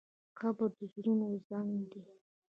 [0.39, 2.01] قبر د زړونو زنګ دی.